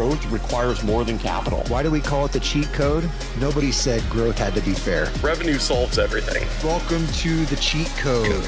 [0.00, 1.62] growth requires more than capital.
[1.68, 3.06] Why do we call it the cheat code?
[3.38, 5.12] Nobody said growth had to be fair.
[5.20, 6.48] Revenue solves everything.
[6.66, 8.46] Welcome to the cheat code.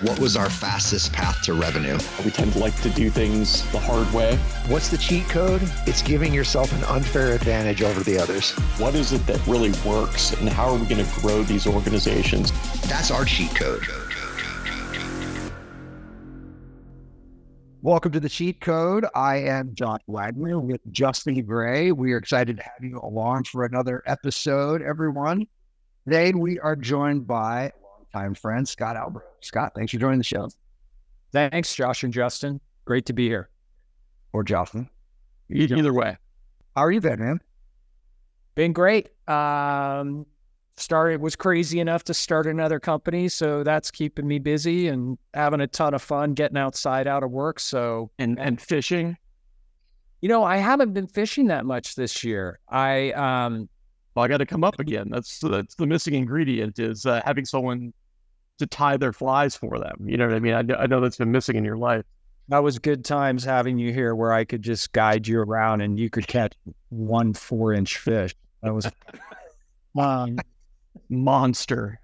[0.00, 1.98] What was our fastest path to revenue?
[2.24, 4.36] We tend to like to do things the hard way.
[4.66, 5.60] What's the cheat code?
[5.86, 8.52] It's giving yourself an unfair advantage over the others.
[8.78, 12.50] What is it that really works and how are we going to grow these organizations?
[12.88, 13.82] That's our cheat code.
[17.84, 19.04] Welcome to the Cheat Code.
[19.14, 21.92] I am Josh Wagner with Justin Gray.
[21.92, 25.46] We are excited to have you along for another episode, everyone.
[26.06, 29.20] Today we are joined by longtime friend Scott Albro.
[29.42, 30.48] Scott, thanks for joining the show.
[31.30, 32.58] Thanks, Josh and Justin.
[32.86, 33.50] Great to be here.
[34.32, 34.88] Or Justin.
[35.50, 36.16] Either way.
[36.74, 37.40] How are you been, man?
[38.54, 39.10] Been great.
[39.28, 40.24] Um,
[40.76, 45.60] started was crazy enough to start another company, so that's keeping me busy and having
[45.60, 47.60] a ton of fun getting outside out of work.
[47.60, 49.16] So and and fishing.
[50.20, 52.58] You know, I haven't been fishing that much this year.
[52.68, 53.68] I um
[54.14, 55.08] well, I got to come up again.
[55.10, 57.92] That's that's the missing ingredient is uh, having someone
[58.58, 59.96] to tie their flies for them.
[60.06, 60.54] You know what I mean?
[60.54, 62.04] I know, I know that's been missing in your life.
[62.48, 65.98] That was good times having you here where I could just guide you around and
[65.98, 66.52] you could catch
[66.90, 68.34] one four inch fish.
[68.62, 68.86] That was
[69.98, 70.38] um,
[71.08, 72.00] monster.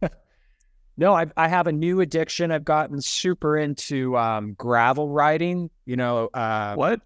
[0.96, 2.50] no, I, I have a new addiction.
[2.50, 5.70] I've gotten super into um, gravel riding.
[5.86, 7.00] You know, uh, what?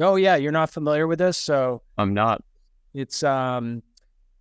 [0.00, 2.42] Oh yeah, you're not familiar with this, so I'm not.
[2.94, 3.82] It's um,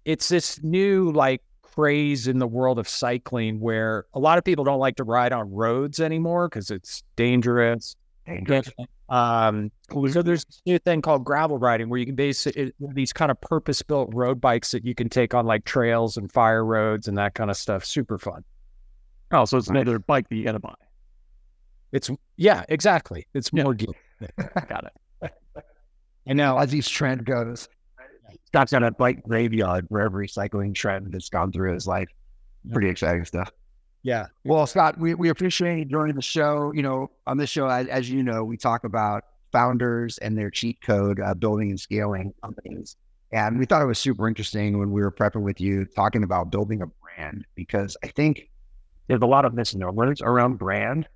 [0.06, 4.64] it's this new like craze in the world of cycling where a lot of people
[4.64, 7.96] don't like to ride on roads anymore because it's dangerous.
[8.26, 8.70] Dangerous.
[9.10, 13.30] Um, so there's a new thing called gravel riding where you can basically these kind
[13.30, 17.08] of purpose built road bikes that you can take on like trails and fire roads
[17.08, 17.86] and that kind of stuff.
[17.86, 18.44] Super fun.
[19.32, 20.74] Oh, so it's another bike that you gotta buy.
[21.92, 23.28] It's yeah, exactly.
[23.34, 23.64] It's yeah.
[23.64, 23.90] more gear.
[24.68, 25.34] Got it.
[26.26, 27.68] And now as each trend goes,
[28.48, 32.08] Scott's got a bike graveyard for every cycling trend that's gone through his life.
[32.72, 33.52] Pretty exciting stuff.
[34.04, 34.28] Yeah.
[34.44, 36.72] Well, Scott, we, we appreciate you joining the show.
[36.76, 40.50] You know, on this show, as, as you know, we talk about founders and their
[40.50, 42.98] cheat code, uh, building and scaling companies.
[43.32, 46.52] And we thought it was super interesting when we were prepping with you talking about
[46.52, 48.50] building a brand, because I think
[49.08, 51.08] there's a lot of misnomers around brand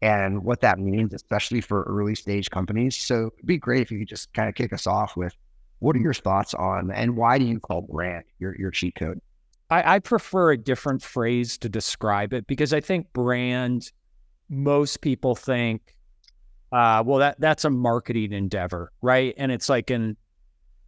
[0.00, 2.96] and what that means, especially for early stage companies.
[2.96, 5.34] So it'd be great if you could just kind of kick us off with
[5.80, 9.20] what are your thoughts on and why do you call brand your, your cheat code?
[9.70, 13.90] I, I prefer a different phrase to describe it because I think brand,
[14.48, 15.82] most people think,
[16.72, 19.34] uh, well, that that's a marketing endeavor, right?
[19.36, 20.16] And it's like an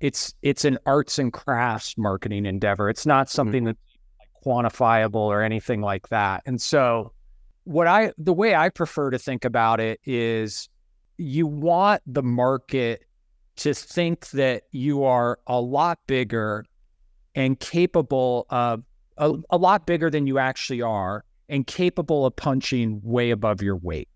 [0.00, 2.88] it's it's an arts and crafts marketing endeavor.
[2.88, 3.34] It's not mm-hmm.
[3.34, 3.72] something mm-hmm.
[3.72, 6.42] that's quantifiable or anything like that.
[6.46, 7.12] And so
[7.64, 10.68] what I the way I prefer to think about it is
[11.16, 13.04] you want the market
[13.56, 16.64] to think that you are a lot bigger
[17.34, 18.82] and capable of
[19.18, 23.76] a, a lot bigger than you actually are and capable of punching way above your
[23.76, 24.08] weight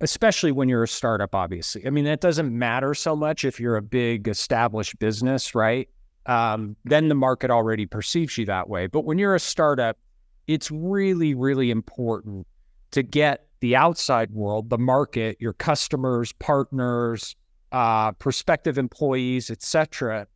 [0.00, 1.86] especially when you're a startup obviously.
[1.86, 5.88] I mean that doesn't matter so much if you're a big established business right?
[6.26, 8.86] Um, then the market already perceives you that way.
[8.86, 9.98] But when you're a startup
[10.46, 12.46] it's really really important
[12.92, 17.34] to get the outside world the market your customers partners
[17.72, 20.26] uh, prospective employees etc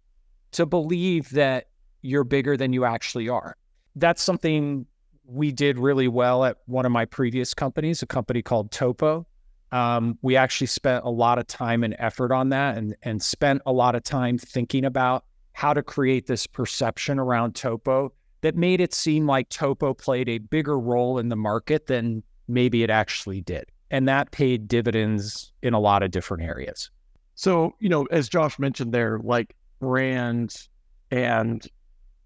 [0.51, 1.69] to believe that
[2.03, 3.57] you're bigger than you actually are.
[3.97, 4.87] That's something
[5.25, 9.27] we did really well at one of my previous companies, a company called Topo.
[9.71, 13.63] Um, we actually spent a lot of time and effort on that and, and spent
[13.65, 18.13] a lot of time thinking about how to create this perception around Topo
[18.43, 22.83] that made it seem like Topo played a bigger role in the market than maybe
[22.83, 23.65] it actually did.
[23.91, 26.91] And that paid dividends in a lot of different areas.
[27.35, 30.69] So, you know, as Josh mentioned there, like brand
[31.11, 31.67] and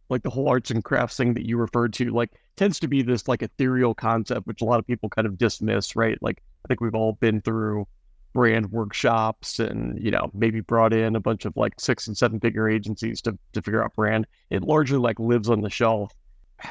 [0.08, 3.02] like the whole arts and crafts thing that you referred to, like tends to be
[3.02, 6.18] this like ethereal concept, which a lot of people kind of dismiss, right?
[6.22, 7.86] Like I think we've all been through
[8.32, 12.38] brand workshops and, you know, maybe brought in a bunch of like six and seven
[12.38, 14.26] figure agencies to, to figure out brand.
[14.50, 16.12] It largely like lives on the shelf.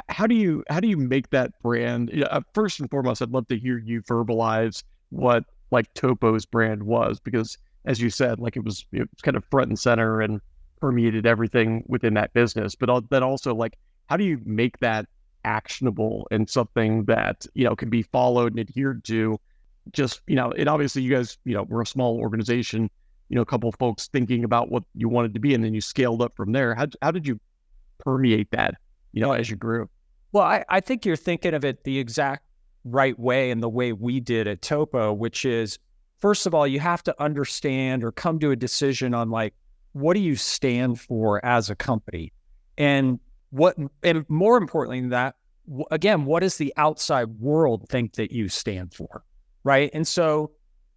[0.09, 2.23] How do you how do you make that brand?
[2.29, 7.19] Uh, first and foremost, I'd love to hear you verbalize what like Topo's brand was
[7.19, 10.41] because as you said, like it was it was kind of front and center and
[10.79, 12.75] permeated everything within that business.
[12.75, 13.77] But then also, like,
[14.07, 15.07] how do you make that
[15.43, 19.39] actionable and something that you know can be followed and adhered to?
[19.91, 22.89] Just you know, and obviously, you guys, you know, we're a small organization.
[23.29, 25.73] You know, a couple of folks thinking about what you wanted to be, and then
[25.73, 26.75] you scaled up from there.
[26.75, 27.39] How how did you
[27.99, 28.75] permeate that?
[29.13, 29.89] You know, as you grew.
[30.31, 32.43] Well, I, I think you're thinking of it the exact
[32.83, 35.79] right way and the way we did at Topo, which is
[36.19, 39.53] first of all, you have to understand or come to a decision on like
[39.95, 42.33] what do you stand for as a company?
[42.77, 43.17] And
[43.51, 45.35] what, and more importantly than that,
[45.89, 49.23] again, what does the outside world think that you stand for?
[49.63, 49.89] Right.
[49.93, 50.51] And so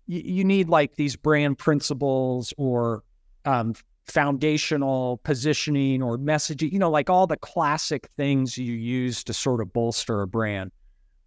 [0.09, 3.05] you, you need like these brand principles or
[3.45, 3.75] um,
[4.07, 9.61] foundational positioning or messaging, you know, like all the classic things you use to sort
[9.61, 10.73] of bolster a brand.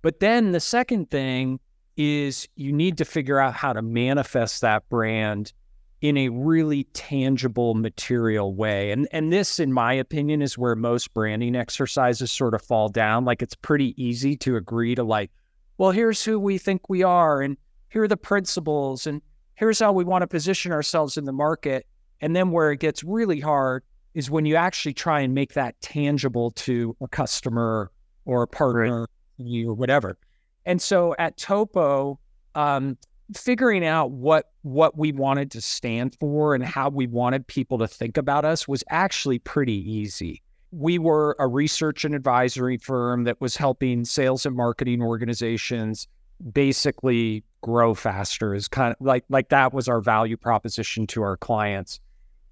[0.02, 1.62] But then the second thing
[1.96, 5.54] is you need to figure out how to manifest that brand
[6.02, 8.92] in a really tangible material way.
[8.92, 13.24] And and this in my opinion is where most branding exercises sort of fall down.
[13.24, 15.32] Like it's pretty easy to agree to like,
[15.78, 17.56] well, here's who we think we are and
[17.90, 19.22] here are the principles and
[19.56, 21.86] here's how we want to position ourselves in the market.
[22.20, 23.84] And then where it gets really hard
[24.14, 27.92] is when you actually try and make that tangible to a customer
[28.26, 29.08] or a partner
[29.40, 29.66] right.
[29.66, 30.18] or whatever.
[30.66, 32.20] And so at Topo,
[32.56, 32.98] um,
[33.36, 37.88] figuring out what what we wanted to stand for and how we wanted people to
[37.88, 40.42] think about us was actually pretty easy.
[40.72, 46.08] We were a research and advisory firm that was helping sales and marketing organizations
[46.54, 51.38] basically grow faster is kind of like like that was our value proposition to our
[51.38, 52.00] clients.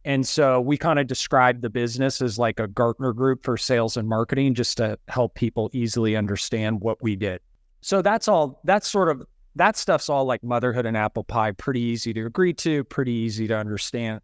[0.06, 3.98] And so we kind of described the business as like a Gartner group for sales
[3.98, 7.42] and marketing just to help people easily understand what we did.
[7.82, 9.26] So that's all that's sort of
[9.56, 13.48] that stuff's all like motherhood and apple pie, pretty easy to agree to, pretty easy
[13.48, 14.22] to understand.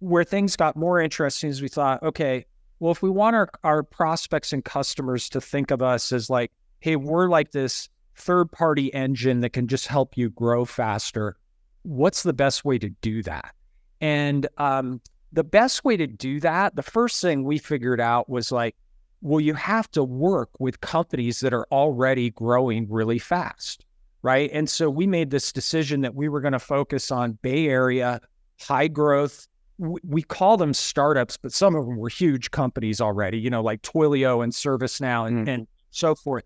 [0.00, 2.44] Where things got more interesting is we thought, okay,
[2.80, 6.50] well, if we want our, our prospects and customers to think of us as like,
[6.80, 11.36] hey, we're like this third party engine that can just help you grow faster.
[11.82, 13.54] What's the best way to do that?
[14.00, 15.00] And um,
[15.32, 18.76] the best way to do that, the first thing we figured out was like,
[19.22, 23.86] well, you have to work with companies that are already growing really fast.
[24.24, 24.48] Right.
[24.54, 28.22] And so we made this decision that we were going to focus on Bay Area,
[28.58, 29.46] high growth.
[29.76, 33.82] We call them startups, but some of them were huge companies already, you know, like
[33.82, 35.52] Twilio and ServiceNow and, mm.
[35.52, 36.44] and so forth.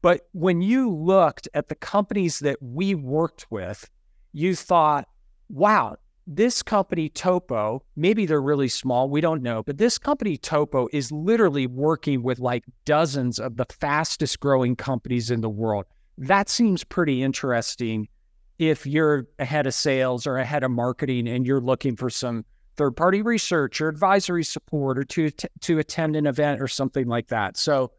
[0.00, 3.90] But when you looked at the companies that we worked with,
[4.32, 5.06] you thought,
[5.50, 5.96] wow,
[6.26, 11.12] this company Topo, maybe they're really small, we don't know, but this company Topo is
[11.12, 15.84] literally working with like dozens of the fastest growing companies in the world.
[16.18, 18.08] That seems pretty interesting
[18.58, 22.44] if you're ahead of sales or ahead of marketing and you're looking for some
[22.76, 27.28] third party research or advisory support or to to attend an event or something like
[27.28, 27.56] that.
[27.56, 27.92] So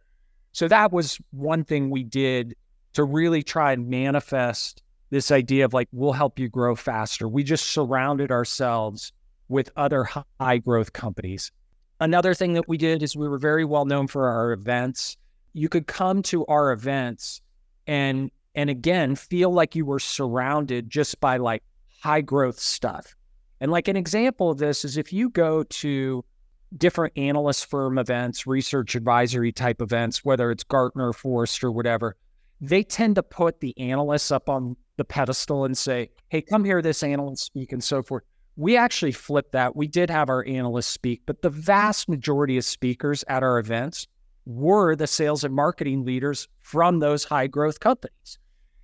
[0.52, 2.56] so that was one thing we did
[2.94, 7.28] to really try and manifest this idea of like, we'll help you grow faster.
[7.28, 9.12] We just surrounded ourselves
[9.48, 10.08] with other
[10.40, 11.52] high growth companies.
[12.00, 15.18] Another thing that we did is we were very well known for our events.
[15.54, 17.42] You could come to our events
[17.90, 21.64] and and again feel like you were surrounded just by like
[22.02, 23.16] high growth stuff.
[23.60, 26.24] And like an example of this is if you go to
[26.78, 32.16] different analyst firm events, research advisory type events, whether it's Gartner, Forrester, whatever,
[32.62, 36.82] they tend to put the analysts up on the pedestal and say, hey, come hear
[36.82, 38.24] this analyst speak and so forth.
[38.56, 39.76] We actually flipped that.
[39.76, 44.08] We did have our analysts speak, but the vast majority of speakers at our events
[44.50, 48.40] were the sales and marketing leaders from those high growth companies.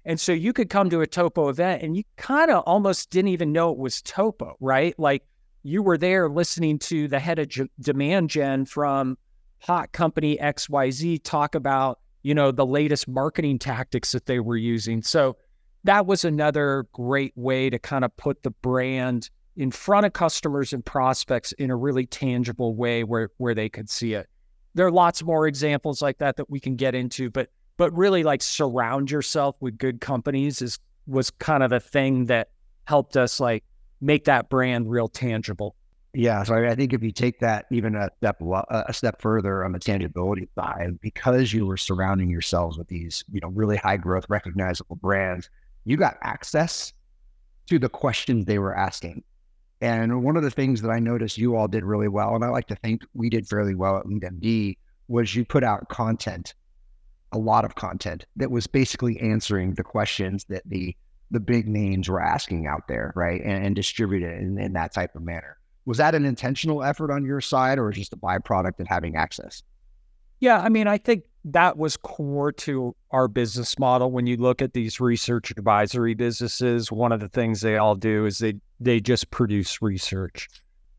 [0.05, 3.29] And so you could come to a Topo event and you kind of almost didn't
[3.29, 4.93] even know it was Topo, right?
[4.99, 5.23] Like
[5.63, 9.17] you were there listening to the head of demand gen from
[9.57, 15.01] hot company XYZ talk about, you know, the latest marketing tactics that they were using.
[15.01, 15.35] So
[15.83, 20.73] that was another great way to kind of put the brand in front of customers
[20.73, 24.27] and prospects in a really tangible way where where they could see it.
[24.75, 28.23] There are lots more examples like that that we can get into, but but really
[28.23, 32.49] like surround yourself with good companies is was kind of a thing that
[32.85, 33.63] helped us like
[34.01, 35.75] make that brand real tangible.
[36.13, 39.73] Yeah, so I think if you take that even a step a step further on
[39.73, 44.25] the tangibility side, because you were surrounding yourselves with these, you know, really high growth,
[44.29, 45.49] recognizable brands,
[45.83, 46.93] you got access
[47.67, 49.23] to the questions they were asking.
[49.81, 52.49] And one of the things that I noticed you all did really well, and I
[52.49, 54.77] like to think we did fairly well at LeadMD,
[55.07, 56.53] was you put out content,
[57.31, 60.95] a lot of content that was basically answering the questions that the
[61.31, 63.41] the big names were asking out there, right?
[63.41, 65.57] And, and distribute it in, in that type of manner.
[65.85, 69.63] Was that an intentional effort on your side or just a byproduct of having access?
[70.39, 74.11] Yeah, I mean, I think that was core to our business model.
[74.11, 78.25] When you look at these research advisory businesses, one of the things they all do
[78.25, 80.49] is they they just produce research.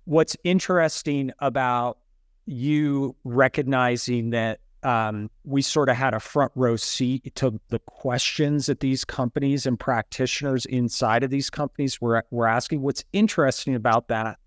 [0.04, 1.98] What's interesting about
[2.46, 8.66] you recognizing that um, we sort of had a front row seat to the questions
[8.66, 12.82] that these companies and practitioners inside of these companies were, were asking.
[12.82, 14.38] What's interesting about that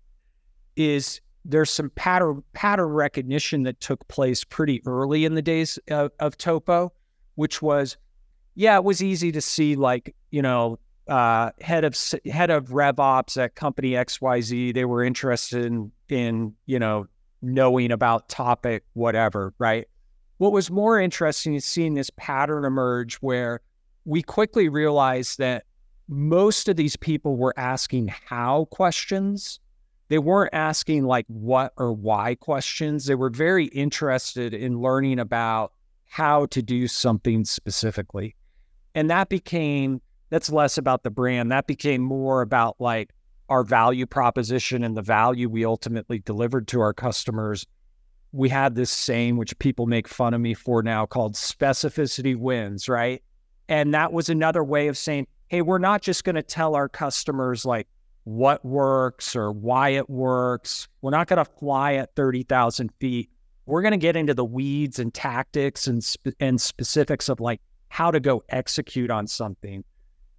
[0.76, 6.10] is there's some pattern pattern recognition that took place pretty early in the days of,
[6.20, 6.92] of Topo,
[7.34, 7.96] which was,
[8.54, 10.78] yeah, it was easy to see like you know
[11.08, 14.74] uh, head of head of rev ops at company XYZ.
[14.74, 17.06] They were interested in in you know
[17.42, 19.86] knowing about topic whatever, right?
[20.38, 23.60] What was more interesting is seeing this pattern emerge where
[24.04, 25.64] we quickly realized that
[26.08, 29.60] most of these people were asking how questions.
[30.10, 33.06] They weren't asking like what or why questions.
[33.06, 35.72] They were very interested in learning about
[36.06, 38.34] how to do something specifically.
[38.96, 41.52] And that became, that's less about the brand.
[41.52, 43.10] That became more about like
[43.48, 47.64] our value proposition and the value we ultimately delivered to our customers.
[48.32, 52.88] We had this saying, which people make fun of me for now, called specificity wins,
[52.88, 53.22] right?
[53.68, 56.88] And that was another way of saying, hey, we're not just going to tell our
[56.88, 57.86] customers like
[58.24, 60.88] what works or why it works.
[61.02, 63.30] We're not going to fly at 30,000 feet.
[63.66, 67.60] We're going to get into the weeds and tactics and, spe- and specifics of like
[67.88, 69.84] how to go execute on something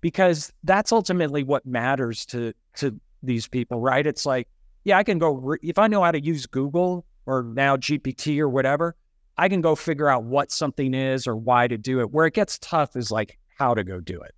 [0.02, 4.06] because that's ultimately what matters to to these people, right?
[4.08, 4.48] It's like,
[4.84, 8.40] yeah, I can go re- if I know how to use Google or now GPT
[8.40, 8.96] or whatever,
[9.38, 12.12] I can go figure out what something is or why to do it.
[12.12, 14.34] Where it gets tough is like how to go do it.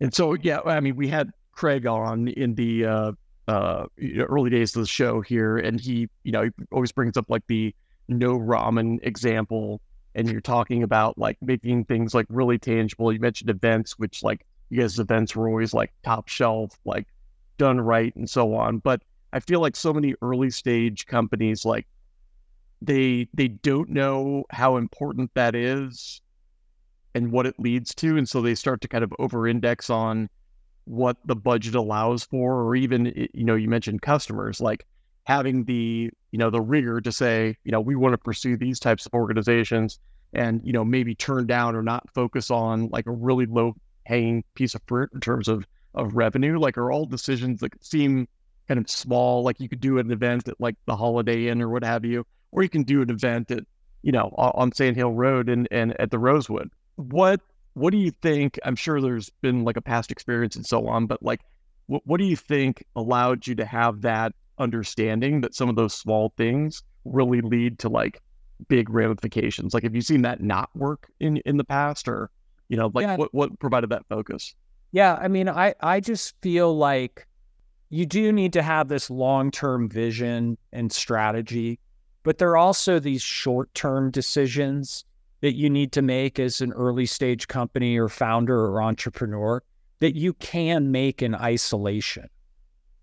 [0.00, 3.12] And so, yeah, I mean, we had Craig on in the uh,
[3.48, 3.86] uh,
[4.18, 7.42] early days of the show here, and he, you know, he always brings up like
[7.48, 7.74] the
[8.08, 9.80] no ramen example,
[10.14, 13.12] and you're talking about like making things like really tangible.
[13.12, 17.06] You mentioned events, which like you guys' events were always like top shelf, like
[17.58, 18.78] done right, and so on.
[18.78, 21.86] But I feel like so many early stage companies, like
[22.82, 26.20] they they don't know how important that is
[27.14, 28.18] and what it leads to.
[28.18, 30.28] And so they start to kind of over index on
[30.86, 34.86] what the budget allows for, or even, you know, you mentioned customers, like
[35.24, 38.80] having the, you know, the rigor to say, you know, we want to pursue these
[38.80, 39.98] types of organizations
[40.32, 43.74] and, you know, maybe turn down or not focus on like a really low
[44.04, 46.58] hanging piece of fruit in terms of, of revenue.
[46.58, 48.28] Like are all decisions that seem
[48.68, 51.68] kind of small, like you could do an event at like the Holiday Inn or
[51.68, 53.64] what have you, or you can do an event at,
[54.02, 57.40] you know, on Sand Hill Road and, and at the Rosewood what
[57.76, 58.58] what do you think?
[58.64, 61.42] I'm sure there's been like a past experience and so on, but like,
[61.88, 65.92] what what do you think allowed you to have that understanding that some of those
[65.92, 68.22] small things really lead to like
[68.68, 69.74] big ramifications?
[69.74, 72.30] Like, have you seen that not work in in the past, or
[72.68, 73.16] you know, like yeah.
[73.16, 74.54] what what provided that focus?
[74.92, 77.26] Yeah, I mean, I I just feel like
[77.90, 81.78] you do need to have this long term vision and strategy,
[82.22, 85.04] but there are also these short term decisions
[85.46, 89.62] that you need to make as an early stage company or founder or entrepreneur
[90.00, 92.28] that you can make in isolation.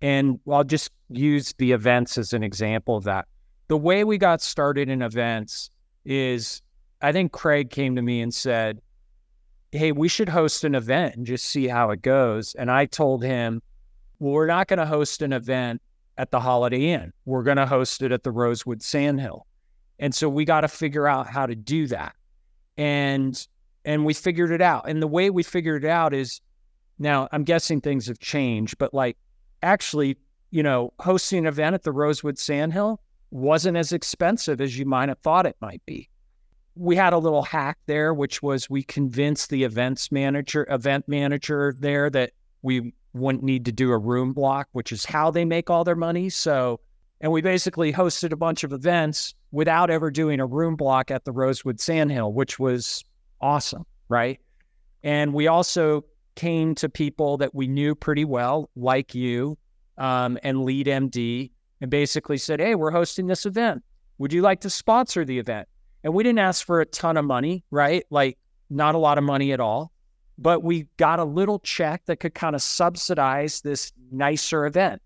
[0.02, 3.30] And I'll just use the events as an example of that.
[3.70, 5.70] The way we got started in events
[6.04, 6.62] is
[7.02, 8.82] I think Craig came to me and said,
[9.72, 12.56] Hey, we should host an event and just see how it goes.
[12.56, 13.62] And I told him,
[14.20, 15.82] Well, we're not going to host an event
[16.18, 17.14] at the Holiday Inn.
[17.24, 19.48] We're going to host it at the Rosewood Sandhill.
[19.98, 22.14] And so we got to figure out how to do that
[22.78, 23.48] and
[23.86, 24.88] and we figured it out.
[24.88, 26.42] And the way we figured it out is
[27.00, 29.18] now I'm guessing things have changed, but like
[29.62, 30.18] actually,
[30.52, 33.02] you know, hosting an event at the Rosewood Sandhill
[33.32, 36.10] wasn't as expensive as you might have thought it might be.
[36.76, 41.76] We had a little hack there, which was we convinced the events manager, event manager
[41.80, 45.70] there that we wouldn't need to do a room block, which is how they make
[45.70, 46.30] all their money.
[46.30, 46.80] So,
[47.22, 51.24] and we basically hosted a bunch of events without ever doing a room block at
[51.26, 53.06] the Rosewood Sandhill, which was
[53.40, 54.40] awesome, right?
[55.04, 56.04] And we also
[56.36, 59.56] came to people that we knew pretty well, like you
[60.00, 63.84] um, and Lead MD, and basically said, Hey, we're hosting this event.
[64.18, 65.68] Would you like to sponsor the event?
[66.04, 68.04] And we didn't ask for a ton of money, right?
[68.10, 68.40] Like,
[68.72, 69.92] not a lot of money at all.
[70.40, 75.00] But we got a little check that could kind of subsidize this nicer event.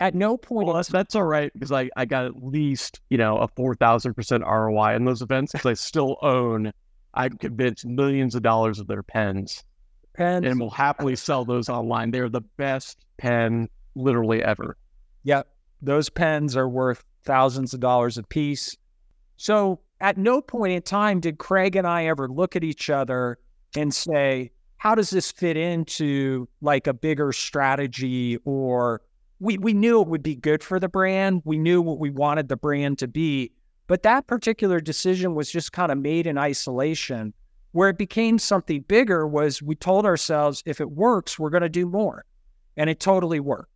[0.00, 0.66] At no point.
[0.66, 4.46] Well, that's, that's all right because I, I got at least, you know, a 4,000%
[4.46, 6.72] ROI in those events because I still own,
[7.12, 9.62] I've convinced millions of dollars of their pens.
[10.14, 10.46] Pens.
[10.46, 12.10] And will happily sell those online.
[12.10, 14.78] They're the best pen literally ever.
[15.24, 15.46] Yep.
[15.82, 18.76] Those pens are worth thousands of dollars a piece.
[19.36, 23.38] So at no point in time did Craig and I ever look at each other
[23.76, 29.02] and say, how does this fit into like a bigger strategy or
[29.40, 31.42] we we knew it would be good for the brand.
[31.44, 33.50] We knew what we wanted the brand to be,
[33.86, 37.34] but that particular decision was just kind of made in isolation.
[37.72, 41.68] Where it became something bigger was we told ourselves if it works, we're going to
[41.68, 42.24] do more.
[42.76, 43.70] And it totally worked.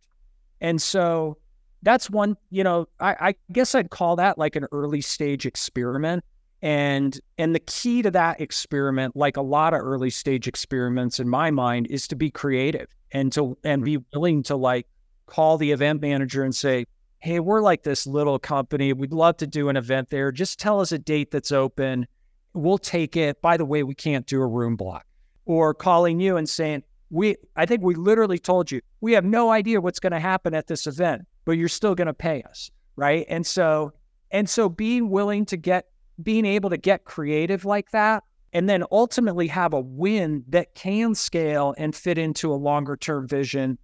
[0.59, 1.37] And so
[1.81, 6.25] that's one, you know, I, I guess I'd call that like an early stage experiment.
[6.61, 11.29] And and the key to that experiment, like a lot of early stage experiments in
[11.29, 14.87] my mind, is to be creative and to and be willing to like
[15.25, 16.85] call the event manager and say,
[17.19, 18.93] Hey, we're like this little company.
[18.93, 20.31] We'd love to do an event there.
[20.31, 22.05] Just tell us a date that's open.
[22.53, 23.41] We'll take it.
[23.41, 25.05] By the way, we can't do a room block.
[25.45, 29.51] Or calling you and saying, we I think we literally told you we have no
[29.51, 32.71] idea what's going to happen at this event but you're still going to pay us,
[32.95, 33.25] right?
[33.29, 33.93] And so
[34.31, 35.85] and so being willing to get
[36.21, 41.13] being able to get creative like that and then ultimately have a win that can
[41.13, 43.77] scale and fit into a longer term vision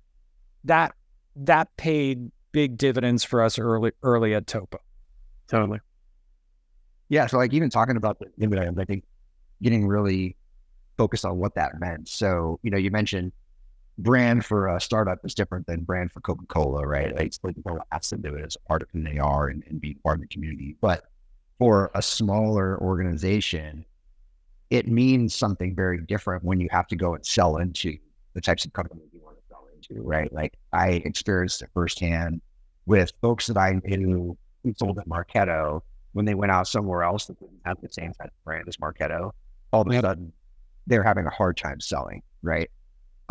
[0.64, 0.94] that
[1.36, 4.80] that paid big dividends for us early early at Topo.
[5.48, 5.80] Totally.
[7.10, 7.28] Yeah.
[7.28, 9.04] So like even talking about the dividends, I think
[9.62, 10.36] getting really
[10.98, 12.08] focused on what that meant.
[12.08, 13.32] So, you know, you mentioned
[13.98, 17.16] brand for a startup is different than brand for Coca Cola, right?
[17.16, 19.96] Like, Coca-Cola has to do it as part of who they are and, and be
[19.96, 20.76] part of the community.
[20.82, 21.04] But
[21.60, 23.86] for a smaller organization,
[24.70, 27.98] it means something very different when you have to go and sell into
[28.34, 29.11] the types of companies
[29.84, 30.32] to right?
[30.34, 32.42] Like I experienced it firsthand
[32.86, 35.82] with folks that I knew who sold at Marketo
[36.14, 38.78] when they went out somewhere else that didn't have the same type of brand as
[38.78, 39.32] Marketo.
[39.74, 40.34] All of a sudden,
[40.88, 42.70] they're having a hard time selling, right?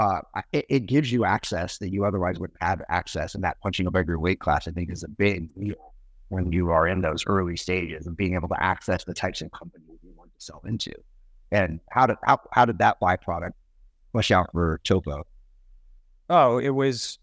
[0.00, 3.35] uh, it, it, gives you access that you otherwise wouldn't have access.
[3.35, 5.92] And that punching above your weight class, I think, is a big deal
[6.30, 9.50] when you are in those early stages of being able to access the types of
[9.52, 10.92] companies you want to sell into.
[11.52, 13.52] And how did how, how did that byproduct
[14.12, 15.26] flush out for Topo?
[16.30, 17.18] Oh, it was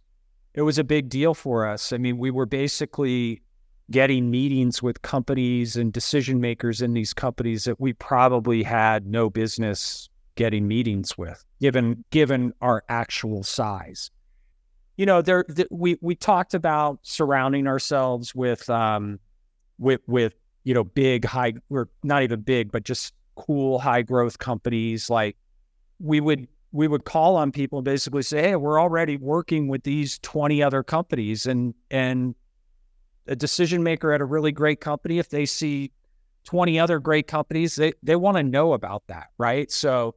[0.54, 1.94] it was a big deal for us.
[1.94, 3.42] I mean, we were basically
[3.90, 9.30] getting meetings with companies and decision makers in these companies that we probably had no
[9.30, 14.12] business getting meetings with, given given our actual size.
[14.98, 19.20] You know, there th- we we talked about surrounding ourselves with um
[19.80, 20.34] with with
[20.66, 25.10] you know big high or not even big, but just cool high growth companies.
[25.10, 25.38] Like
[26.00, 29.84] we would we would call on people and basically say, "Hey, we're already working with
[29.84, 32.36] these twenty other companies," and and
[33.28, 35.92] a decision maker at a really great company, if they see
[36.46, 39.70] 20 other great companies, they, they want to know about that, right?
[39.70, 40.16] So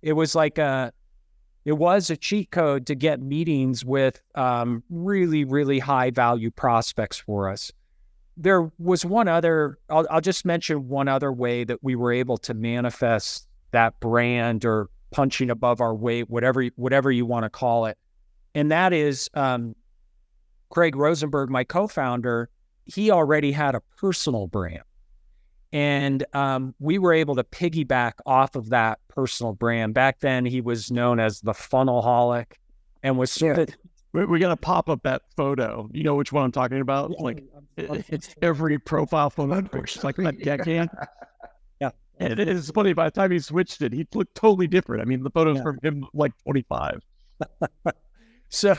[0.00, 0.92] it was like a
[1.64, 7.18] it was a cheat code to get meetings with um, really really high value prospects
[7.18, 7.72] for us
[8.36, 12.38] there was one other I'll, I'll just mention one other way that we were able
[12.38, 17.86] to manifest that brand or punching above our weight whatever whatever you want to call
[17.86, 17.96] it
[18.54, 19.74] and that is um,
[20.70, 22.48] craig rosenberg my co-founder
[22.86, 24.82] he already had a personal brand
[25.72, 29.94] and um, we were able to piggyback off of that personal brand.
[29.94, 32.52] Back then, he was known as the funnelholic
[33.02, 33.68] and was sort of.
[34.12, 35.88] We're, to pop up that photo.
[35.90, 37.12] You know which one I'm talking about?
[37.12, 37.44] Yeah, like
[37.78, 40.90] it's every profile photo It's like a decade.
[42.30, 42.92] And it is funny.
[42.92, 45.02] By the time he switched it, he looked totally different.
[45.02, 45.62] I mean, the photos yeah.
[45.62, 47.00] from him like 25.
[48.48, 48.76] so,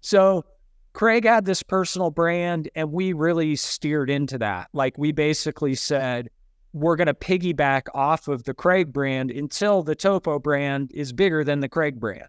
[0.00, 0.44] so
[0.92, 4.68] Craig had this personal brand, and we really steered into that.
[4.72, 6.28] Like we basically said,
[6.72, 11.44] we're going to piggyback off of the Craig brand until the Topo brand is bigger
[11.44, 12.28] than the Craig brand.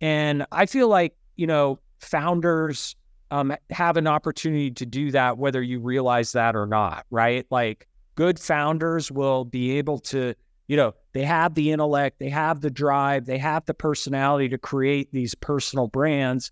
[0.00, 2.94] And I feel like, you know, founders
[3.30, 7.46] um, have an opportunity to do that, whether you realize that or not, right?
[7.50, 10.34] Like good founders will be able to,
[10.68, 14.58] you know, they have the intellect, they have the drive, they have the personality to
[14.58, 16.50] create these personal brands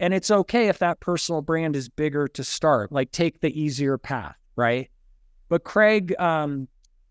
[0.00, 3.98] and it's okay if that personal brand is bigger to start, like take the easier
[3.98, 4.90] path, right?
[5.48, 6.68] But Craig, um,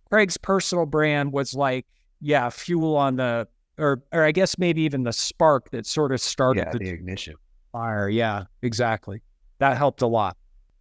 [0.10, 1.86] Craig's personal brand was like,
[2.22, 6.22] yeah, fuel on the, or, or I guess maybe even the spark that sort of
[6.22, 7.36] started yeah, the, the ignition
[7.72, 8.08] fire.
[8.10, 9.22] Yeah, exactly.
[9.60, 10.38] That helped a lot.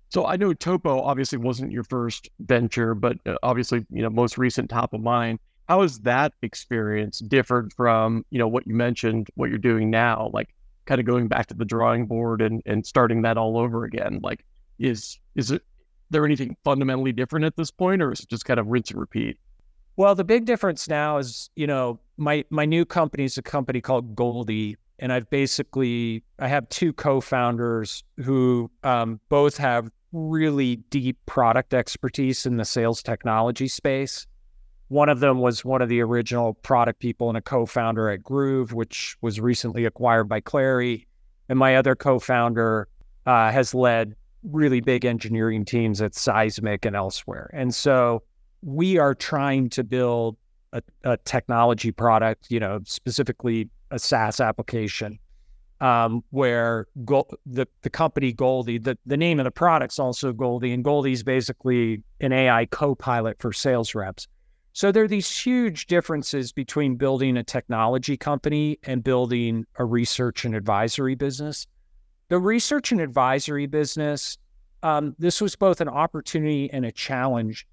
[0.08, 4.38] So I know Topo obviously wasn't your first venture, but uh, obviously, you know, most
[4.38, 5.38] recent top of mind.
[5.68, 10.30] How has that experience differed from, you know, what you mentioned, what you're doing now?
[10.32, 10.54] Like,
[10.86, 14.20] kind of going back to the drawing board and, and starting that all over again?
[14.22, 14.44] Like,
[14.78, 15.62] is is it
[16.10, 19.00] there anything fundamentally different at this point, or is it just kind of rinse and
[19.00, 19.38] repeat?
[19.96, 23.80] Well, the big difference now is, you know, my my new company is a company
[23.80, 31.18] called Goldie, and I've basically I have two co-founders who um, both have really deep
[31.26, 34.26] product expertise in the sales technology space.
[34.88, 38.72] One of them was one of the original product people and a co-founder at Groove,
[38.72, 41.06] which was recently acquired by Clari.
[41.48, 42.88] And my other co-founder
[43.26, 47.50] uh, has led really big engineering teams at Seismic and elsewhere.
[47.52, 48.22] And so
[48.62, 50.36] we are trying to build
[50.72, 55.18] a, a technology product, you know, specifically a SaaS application
[55.80, 60.72] um, where Go- the the company Goldie, the the name of the product's also Goldie,
[60.72, 64.26] and Goldie's basically an AI co-pilot for sales reps.
[64.72, 70.44] So there are these huge differences between building a technology company and building a research
[70.44, 71.66] and advisory business.
[72.28, 74.36] The research and advisory business,
[74.82, 77.66] um, this was both an opportunity and a challenge.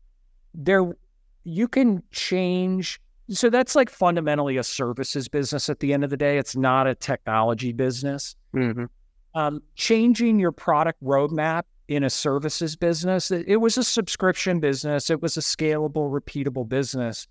[0.54, 0.96] There,
[1.44, 6.18] you can change so that's like fundamentally a services business at the end of the
[6.18, 6.38] day.
[6.38, 8.36] It's not a technology business.
[8.54, 8.86] Mm-hmm.
[9.36, 15.10] Um, changing your product roadmap in a services business, it, it was a subscription business,
[15.10, 17.28] it was a scalable, repeatable business.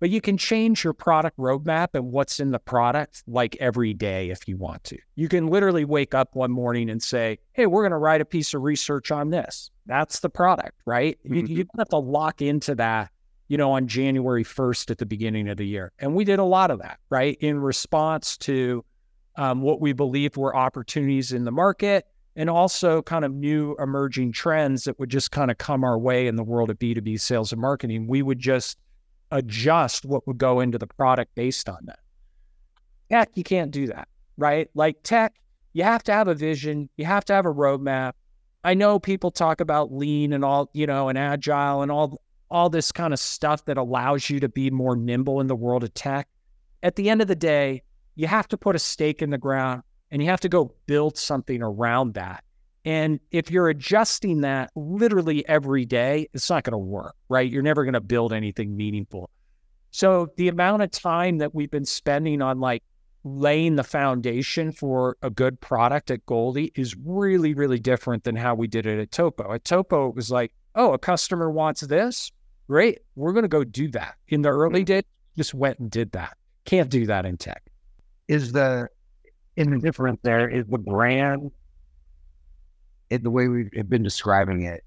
[0.00, 4.30] But you can change your product roadmap and what's in the product like every day
[4.30, 4.98] if you want to.
[5.14, 8.24] You can literally wake up one morning and say, Hey, we're going to write a
[8.24, 9.70] piece of research on this.
[9.86, 11.16] That's the product, right?
[11.24, 11.34] Mm-hmm.
[11.34, 13.10] You, you don't have to lock into that
[13.48, 15.92] you know, on January 1st at the beginning of the year.
[15.98, 17.36] And we did a lot of that, right?
[17.40, 18.84] In response to
[19.36, 24.32] um, what we believed were opportunities in the market and also kind of new emerging
[24.32, 27.52] trends that would just kind of come our way in the world of B2B sales
[27.52, 28.06] and marketing.
[28.06, 28.78] We would just
[29.30, 31.98] adjust what would go into the product based on that.
[33.10, 34.68] Tech, you can't do that, right?
[34.74, 35.34] Like tech,
[35.72, 38.12] you have to have a vision, you have to have a roadmap.
[38.64, 42.70] I know people talk about lean and all, you know, and agile and all all
[42.70, 45.92] this kind of stuff that allows you to be more nimble in the world of
[45.94, 46.28] tech.
[46.82, 47.82] At the end of the day,
[48.14, 51.16] you have to put a stake in the ground and you have to go build
[51.16, 52.44] something around that.
[52.84, 57.50] And if you're adjusting that literally every day, it's not going to work, right?
[57.50, 59.30] You're never going to build anything meaningful.
[59.90, 62.82] So the amount of time that we've been spending on like
[63.24, 68.54] laying the foundation for a good product at Goldie is really, really different than how
[68.54, 69.54] we did it at Topo.
[69.54, 72.32] At Topo, it was like, oh, a customer wants this.
[72.68, 73.00] Great.
[73.14, 74.14] We're going to go do that.
[74.28, 74.84] In the early Mm-hmm.
[74.84, 75.02] days,
[75.36, 76.36] just went and did that.
[76.64, 77.62] Can't do that in tech.
[78.28, 78.88] Is the
[79.56, 81.50] in the difference there is the brand.
[83.10, 84.82] in the way we've been describing it.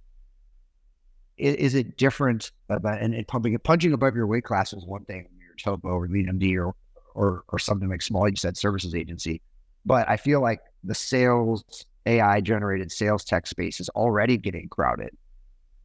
[1.38, 5.28] Is it different about and, and pumping punching above your weight class is one thing
[5.40, 6.74] you're Topo or Lead MD or
[7.14, 9.42] or or something like small, you said services agency.
[9.86, 11.64] But I feel like the sales
[12.08, 15.12] AI generated sales tech space is already getting crowded.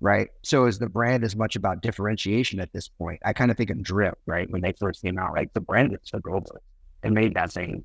[0.03, 0.31] Right.
[0.43, 3.21] So is the brand as much about differentiation at this point?
[3.25, 4.51] I kind of think of Drift, right?
[4.51, 5.49] When they first came out, right?
[5.55, 6.61] The brand is took over
[7.05, 7.85] and made that thing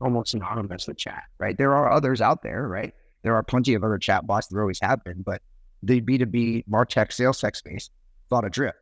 [0.00, 1.58] almost synonymous with chat, right?
[1.58, 2.94] There are others out there, right?
[3.24, 4.46] There are plenty of other chat bots.
[4.46, 5.42] There always have been, but
[5.82, 7.90] the B2B Martech sales tech space
[8.30, 8.78] thought of Drift.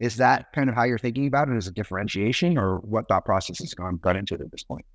[0.00, 3.26] Is that kind of how you're thinking about it as a differentiation or what thought
[3.26, 4.86] process has gone got into it at this point?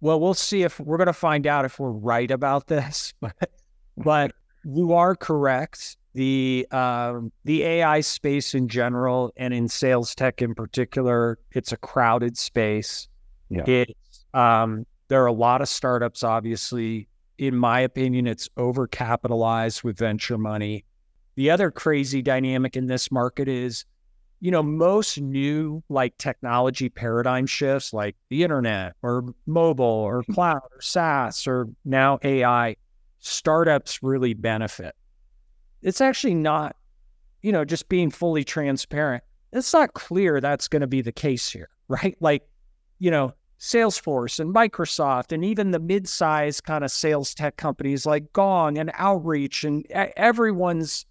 [0.00, 3.12] Well, we'll see if we're going to find out if we're right about this.
[3.20, 3.50] But,
[3.98, 4.32] but
[4.64, 5.98] you are correct.
[6.14, 11.76] The um, the AI space in general and in sales tech in particular, it's a
[11.76, 13.08] crowded space.
[13.48, 13.64] Yeah.
[13.66, 16.22] It's um, there are a lot of startups.
[16.22, 20.84] Obviously, in my opinion, it's overcapitalized with venture money.
[21.36, 23.86] The other crazy dynamic in this market is
[24.42, 30.62] you know, most new like technology paradigm shifts, like the internet or mobile or cloud
[30.72, 32.74] or SaaS or now AI,
[33.20, 34.96] startups really benefit.
[35.82, 36.76] It's actually not,
[37.42, 39.22] you know, just being fully transparent.
[39.52, 42.16] It's not clear that's going to be the case here, right?
[42.20, 42.46] Like,
[42.98, 48.32] you know, Salesforce and Microsoft and even the mid-sized kind of sales tech companies like
[48.32, 51.06] Gong and Outreach and everyone's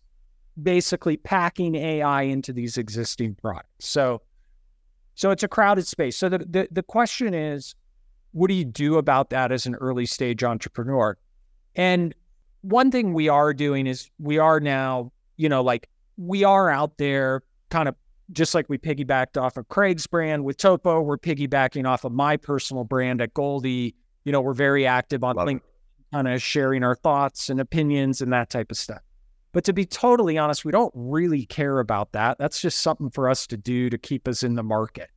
[0.61, 3.87] basically packing AI into these existing products.
[3.87, 4.21] So,
[5.15, 6.17] so it's a crowded space.
[6.17, 7.73] So the, the the question is,
[8.31, 11.17] what do you do about that as an early stage entrepreneur?
[11.75, 12.13] And
[12.61, 16.97] one thing we are doing is we are now, you know, like we are out
[16.97, 17.95] there kind of
[18.31, 22.37] just like we piggybacked off of Craig's brand with Topo, we're piggybacking off of my
[22.37, 23.95] personal brand at Goldie.
[24.23, 25.47] You know, we're very active on Love.
[25.47, 25.61] LinkedIn,
[26.13, 29.01] kind of sharing our thoughts and opinions and that type of stuff.
[29.53, 32.37] But to be totally honest, we don't really care about that.
[32.37, 35.09] That's just something for us to do to keep us in the market.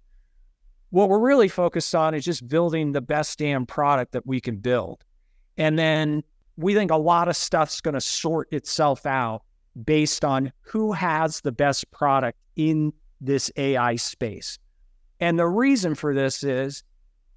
[0.90, 4.56] What we're really focused on is just building the best damn product that we can
[4.56, 5.04] build.
[5.56, 6.24] And then
[6.56, 9.42] we think a lot of stuff's going to sort itself out
[9.84, 14.58] based on who has the best product in this AI space.
[15.20, 16.82] And the reason for this is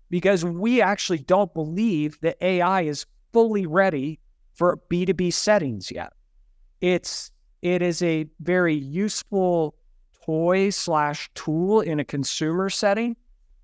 [0.10, 4.20] because we actually don't believe that AI is fully ready
[4.54, 6.14] for B2B settings yet.
[6.82, 9.76] It's it is a very useful
[10.26, 13.16] toy slash tool in a consumer setting.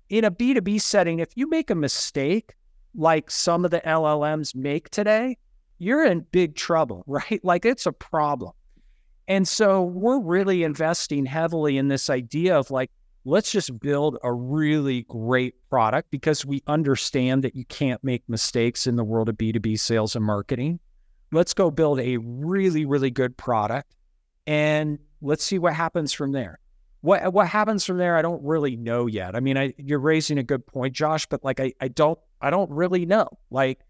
[0.08, 2.54] In a B2B setting, if you make a mistake
[2.94, 5.36] like some of the LLMs make today,
[5.78, 7.40] you're in big trouble, right?
[7.42, 8.52] Like it's a problem.
[9.26, 12.90] And so we're really investing heavily in this idea of like,
[13.24, 18.86] let's just build a really great product because we understand that you can't make mistakes
[18.86, 20.78] in the world of B2B sales and marketing.
[21.32, 23.94] Let's go build a really, really good product
[24.46, 26.58] and let's see what happens from there.
[27.00, 29.36] What what happens from there, I don't really know yet.
[29.36, 32.50] I mean, I, you're raising a good point, Josh, but like I, I don't I
[32.50, 33.28] don't really know.
[33.50, 33.80] Like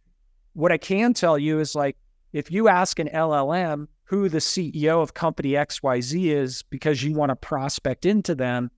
[0.55, 1.97] what I can tell you is like
[2.33, 7.31] if you ask an LLM who the CEO of company XYZ is because you want
[7.31, 8.71] to prospect into them,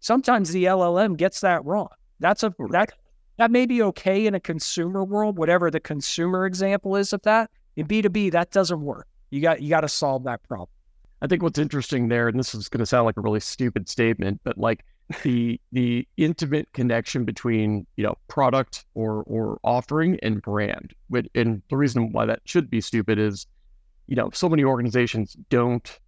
[0.00, 1.88] sometimes the LLM gets that wrong.
[2.20, 2.92] That's a oh, that
[3.38, 7.50] that may be okay in a consumer world, whatever the consumer example is of that.
[7.76, 9.08] In B2B, that doesn't work.
[9.30, 10.68] You got you got to solve that problem.
[11.22, 13.88] I think what's interesting there, and this is going to sound like a really stupid
[13.88, 14.84] statement, but like
[15.22, 20.94] the the intimate connection between you know product or or offering and brand.
[21.34, 23.46] And the reason why that should be stupid is,
[24.06, 25.98] you know, so many organizations don't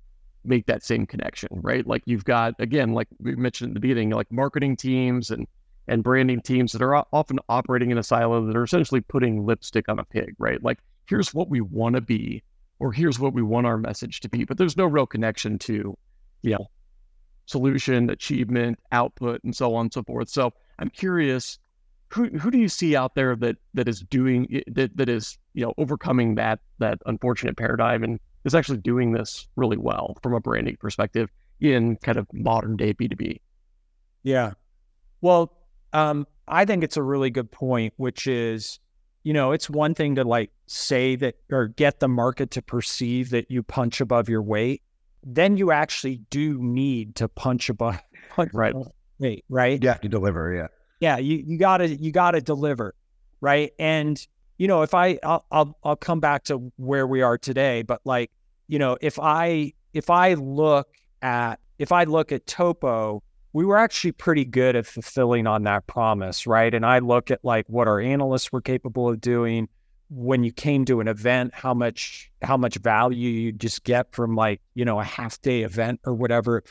[0.44, 1.86] make that same connection, right?
[1.86, 5.46] Like you've got again, like we mentioned in the beginning, like marketing teams and
[5.86, 9.88] and branding teams that are often operating in a silo that are essentially putting lipstick
[9.88, 10.62] on a pig, right?
[10.62, 12.42] Like here's what we want to be,
[12.78, 15.96] or here's what we want our message to be, but there's no real connection to,
[16.42, 16.66] you know,
[17.46, 20.28] solution, achievement, output, and so on and so forth.
[20.28, 21.58] So I'm curious,
[22.08, 25.64] who who do you see out there that that is doing that that is you
[25.64, 30.40] know overcoming that that unfortunate paradigm and is actually doing this really well from a
[30.40, 31.30] branding perspective
[31.60, 33.40] in kind of modern day B2B?
[34.22, 34.52] Yeah.
[35.20, 35.52] Well,
[35.92, 38.78] um, I think it's a really good point, which is,
[39.22, 43.30] you know, it's one thing to like say that or get the market to perceive
[43.30, 44.82] that you punch above your weight.
[45.24, 47.98] Then you actually do need to punch above
[48.30, 48.74] punch right.
[49.18, 49.82] Weight, right?
[49.82, 50.66] You have to deliver, yeah.
[51.00, 52.94] Yeah, you, you gotta you gotta deliver,
[53.40, 53.72] right?
[53.78, 54.24] And
[54.58, 58.00] you know, if I I'll, I'll I'll come back to where we are today, but
[58.04, 58.30] like,
[58.68, 60.88] you know, if I if I look
[61.22, 65.86] at if I look at Topo, we were actually pretty good at fulfilling on that
[65.86, 66.72] promise, right?
[66.74, 69.68] And I look at like what our analysts were capable of doing
[70.10, 74.34] when you came to an event, how much how much value you just get from
[74.34, 76.62] like, you know, a half day event or whatever.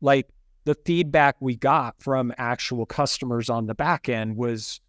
[0.00, 0.28] Like
[0.64, 4.80] the feedback we got from actual customers on the back end was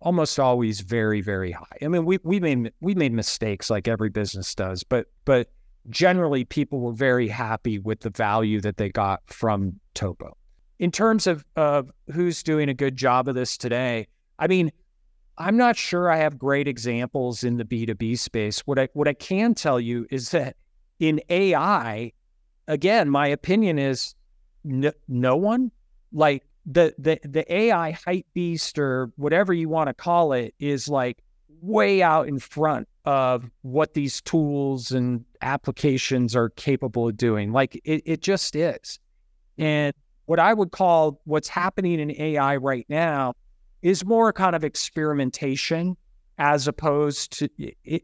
[0.00, 1.78] almost always very very high.
[1.80, 5.48] I mean, we we made we made mistakes like every business does, but but
[5.88, 10.36] generally people were very happy with the value that they got from Topo.
[10.78, 14.72] In terms of of who's doing a good job of this today, I mean,
[15.38, 18.60] I'm not sure I have great examples in the B2B space.
[18.60, 20.56] What I what I can tell you is that
[21.00, 22.12] in AI,
[22.68, 24.14] again, my opinion is
[24.64, 25.70] no, no one
[26.12, 30.88] like the the the AI hype beast or whatever you want to call it is
[30.88, 31.22] like
[31.60, 37.52] way out in front of what these tools and applications are capable of doing.
[37.52, 38.98] Like it, it just is.
[39.58, 39.94] And
[40.26, 43.34] what I would call what's happening in AI right now
[43.82, 45.96] is more kind of experimentation
[46.38, 47.48] as opposed to,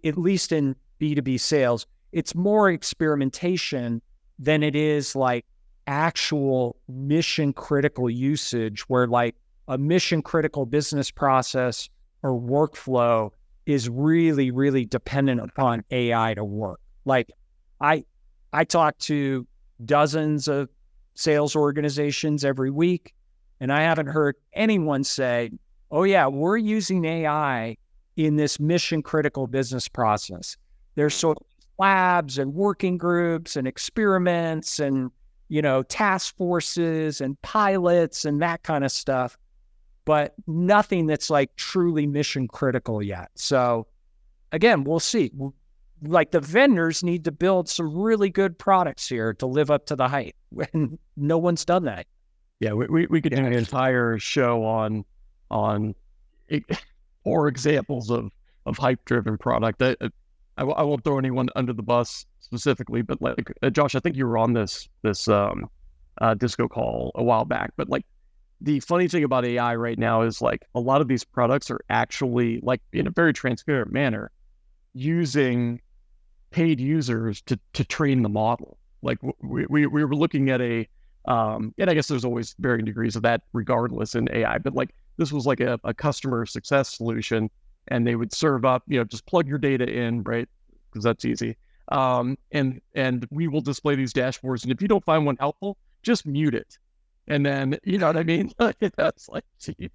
[0.04, 4.02] at least in B2B sales, it's more experimentation
[4.38, 5.44] than it is like
[5.86, 9.34] actual mission critical usage where like
[9.68, 11.88] a mission critical business process
[12.22, 13.30] or workflow
[13.66, 16.80] is really really dependent upon AI to work.
[17.04, 17.30] Like
[17.80, 18.04] I
[18.52, 19.46] I talk to
[19.84, 20.68] dozens of
[21.14, 23.14] sales organizations every week
[23.60, 25.50] and I haven't heard anyone say,
[25.90, 27.76] "Oh yeah, we're using AI
[28.16, 30.56] in this mission critical business process."
[30.94, 31.46] There's sort of
[31.78, 35.10] labs and working groups and experiments and
[35.48, 39.38] you know, task forces and pilots and that kind of stuff,
[40.04, 43.30] but nothing that's like truly mission critical yet.
[43.34, 43.86] So
[44.52, 45.32] again, we'll see.
[46.02, 49.96] Like the vendors need to build some really good products here to live up to
[49.96, 50.36] the hype,
[50.72, 52.06] and no one's done that.
[52.60, 55.04] Yeah, we, we, we could do an entire show on
[55.50, 55.94] on
[57.24, 58.30] or examples of
[58.66, 59.82] of hype driven product.
[59.82, 59.96] I,
[60.56, 64.16] I, I won't throw anyone under the bus specifically, but like uh, Josh, I think
[64.16, 65.68] you were on this this um,
[66.20, 67.72] uh, disco call a while back.
[67.76, 68.04] But like
[68.60, 71.80] the funny thing about AI right now is like a lot of these products are
[71.90, 74.30] actually like in a very transparent manner
[74.94, 75.80] using
[76.50, 78.78] paid users to to train the model.
[79.02, 80.88] Like we we, we were looking at a
[81.26, 84.94] um, and I guess there's always varying degrees of that regardless in AI, but like
[85.18, 87.50] this was like a, a customer success solution
[87.88, 90.48] and they would serve up, you know, just plug your data in, right?
[90.90, 91.56] Because that's easy
[91.90, 94.62] um, and and we will display these dashboards.
[94.62, 96.78] And if you don't find one helpful, just mute it.
[97.26, 98.52] And then you know what I mean?
[98.96, 99.90] That's like, geez.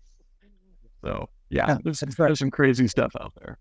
[1.03, 2.15] So yeah, yeah there's, right.
[2.17, 3.57] there's some crazy stuff out there.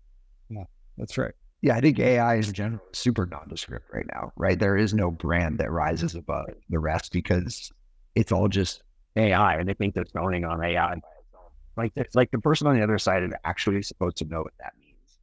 [0.49, 0.63] Yeah,
[0.97, 1.33] that's right.
[1.61, 4.57] Yeah, I think AI in general is super nondescript right now, right?
[4.57, 7.71] There is no brand that rises above the rest because
[8.15, 8.83] it's all just
[9.15, 10.95] AI and they think they're zoning on AI.
[11.75, 14.53] Like it's like the person on the other side is actually supposed to know what
[14.59, 15.19] that means.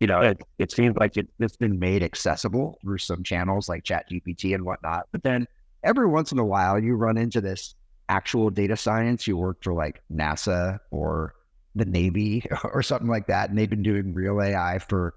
[0.00, 3.84] You know, it, it seems like it, it's been made accessible through some channels like
[3.84, 5.08] ChatGPT and whatnot.
[5.12, 5.46] But then
[5.82, 7.74] every once in a while, you run into this
[8.08, 9.26] actual data science.
[9.26, 11.34] You work for like NASA or
[11.74, 15.14] the Navy or something like that, and they've been doing real AI for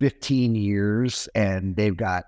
[0.00, 2.24] 15 years, and they've got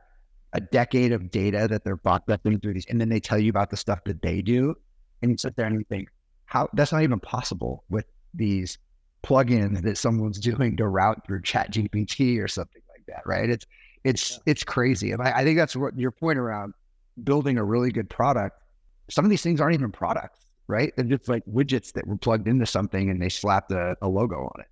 [0.53, 3.71] a decade of data that they're processing through these, and then they tell you about
[3.71, 4.75] the stuff that they do,
[5.23, 6.09] and you sit there and you think,
[6.53, 8.77] how that's not even possible with these
[9.23, 13.49] plugins that someone's doing to route through Chat GPT or something like that, right?
[13.49, 13.67] It's
[14.05, 16.75] it's it's crazy, and I, I think that's what your point around
[17.25, 18.59] building a really good product.
[19.09, 20.93] Some of these things aren't even products, right?
[20.95, 24.37] They're just like widgets that were plugged into something and they slapped a, a logo
[24.37, 24.67] on it.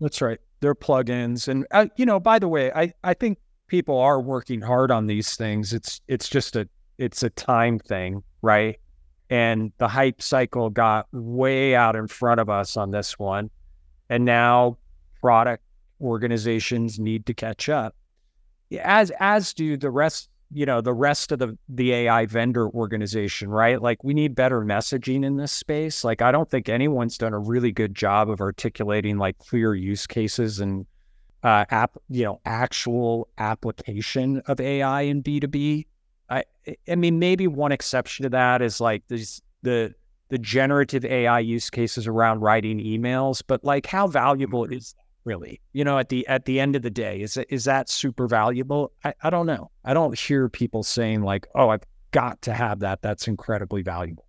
[0.00, 0.40] That's right.
[0.60, 4.60] They're plugins, and uh, you know, by the way, I I think people are working
[4.60, 5.72] hard on these things.
[5.72, 8.76] It's it's just a it's a time thing, right?
[9.32, 13.48] And the hype cycle got way out in front of us on this one,
[14.10, 14.76] and now
[15.22, 15.64] product
[16.02, 17.96] organizations need to catch up,
[18.78, 23.48] as as do the rest you know the rest of the the AI vendor organization,
[23.48, 23.80] right?
[23.80, 26.04] Like we need better messaging in this space.
[26.04, 30.06] Like I don't think anyone's done a really good job of articulating like clear use
[30.06, 30.84] cases and
[31.42, 35.86] uh, app, you know, actual application of AI in B two B.
[36.32, 36.44] I
[36.88, 39.94] I mean maybe one exception to that is like these the
[40.28, 44.74] the generative AI use cases around writing emails, but like how valuable mm-hmm.
[44.74, 45.60] is that really?
[45.72, 48.92] You know at the at the end of the day is is that super valuable?
[49.04, 49.70] I, I don't know.
[49.84, 53.02] I don't hear people saying like oh i've got to have that.
[53.02, 54.26] That's incredibly valuable.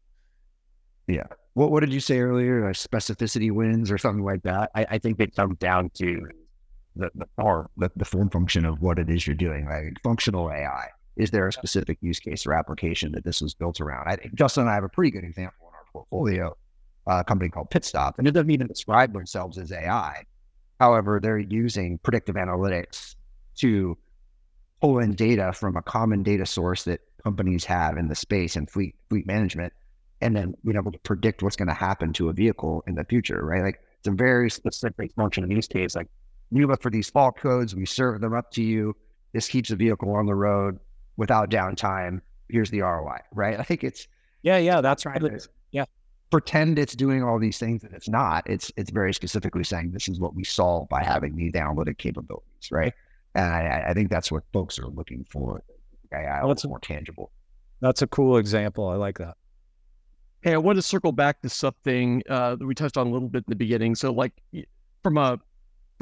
[1.08, 1.28] Yeah.
[1.54, 2.62] What what did you say earlier?
[2.74, 4.72] Specificity wins or something like that?
[4.76, 6.28] I, I think it comes down to
[6.96, 9.94] the the, or the the form function of what it is you're doing right?
[10.04, 14.08] Functional ai is there a specific use case or application that this was built around
[14.08, 16.56] i think justin and i have a pretty good example in our portfolio
[17.08, 20.24] uh, a company called pitstop and it doesn't even describe themselves as ai
[20.84, 23.16] However, they're using predictive analytics
[23.56, 23.98] to
[24.82, 28.70] pull in data from a common data source that companies have in the space and
[28.70, 29.72] fleet fleet management,
[30.20, 33.06] and then being able to predict what's going to happen to a vehicle in the
[33.06, 33.64] future, right?
[33.64, 35.96] Like it's a very specific function in use case.
[35.96, 36.10] Like
[36.52, 38.94] we look for these fault codes, we serve them up to you.
[39.32, 40.80] This keeps the vehicle on the road
[41.18, 42.22] without downtime.
[42.50, 43.60] Here's the ROI, right?
[43.60, 44.08] I think it's
[44.42, 45.22] yeah, yeah, that's right
[45.72, 45.86] Yeah,
[46.30, 48.44] pretend it's doing all these things and it's not.
[48.50, 52.72] It's it's very specifically saying this is what we solve by having these analytic capabilities,
[52.72, 52.94] right?
[53.36, 55.64] And I, I think that's what folks are looking for.
[56.14, 57.32] AI well, that's more tangible.
[57.82, 58.88] That's a cool example.
[58.88, 59.36] I like that.
[60.42, 63.30] Hey, I want to circle back to something uh, that we touched on a little
[63.30, 63.96] bit in the beginning.
[63.96, 64.34] So, like
[65.02, 65.40] from a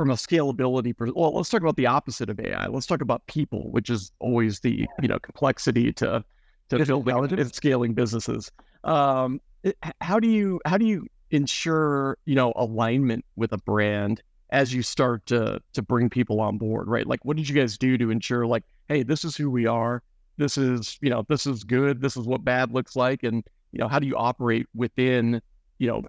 [0.01, 2.65] from a scalability, per- well, let's talk about the opposite of AI.
[2.65, 6.25] Let's talk about people, which is always the you know complexity to
[6.69, 8.51] to building and scaling businesses.
[8.83, 9.39] Um,
[9.99, 14.81] how do you how do you ensure you know alignment with a brand as you
[14.81, 18.09] start to to bring people on board right like what did you guys do to
[18.09, 20.01] ensure like hey this is who we are
[20.37, 23.79] this is you know this is good this is what bad looks like and you
[23.79, 25.41] know how do you operate within
[25.77, 26.01] you know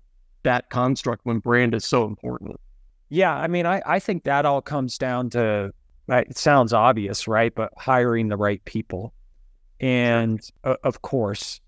[0.43, 2.59] that construct when brand is so important
[3.13, 5.71] yeah i mean i i think that all comes down to
[6.09, 9.13] it sounds obvious right but hiring the right people
[9.81, 11.61] and uh, of course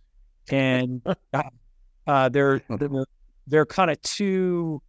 [0.51, 1.03] and
[2.07, 3.05] uh, there, there,
[3.47, 4.83] there are kind of two,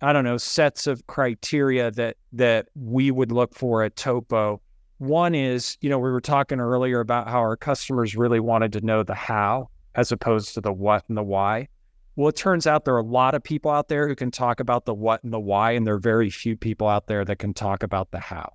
[0.00, 4.60] I don't know, sets of criteria that that we would look for at Topo.
[4.98, 8.80] One is, you know, we were talking earlier about how our customers really wanted to
[8.80, 11.68] know the how as opposed to the what and the why.
[12.16, 14.60] Well, it turns out there are a lot of people out there who can talk
[14.60, 17.38] about the what and the why, and there are very few people out there that
[17.38, 18.52] can talk about the how.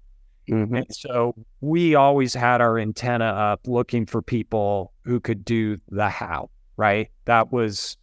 [0.50, 0.76] Mm-hmm.
[0.76, 6.08] And so we always had our antenna up looking for people who could do the
[6.08, 7.10] how right?
[7.26, 7.98] That was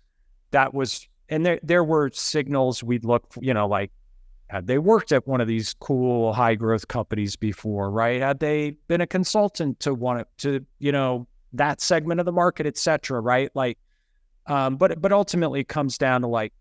[0.51, 3.91] that was and there there were signals we'd look for, you know, like
[4.49, 8.21] had they worked at one of these cool high growth companies before, right?
[8.21, 12.67] Had they been a consultant to one to, you know, that segment of the market,
[12.67, 13.51] et cetera, right?
[13.55, 13.79] Like
[14.47, 16.53] um, but but ultimately it comes down to like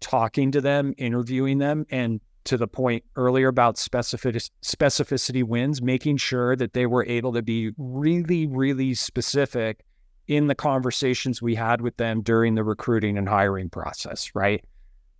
[0.00, 6.16] talking to them, interviewing them, and to the point earlier about specificity, specificity wins, making
[6.16, 9.84] sure that they were able to be really, really specific
[10.28, 14.64] in the conversations we had with them during the recruiting and hiring process, right?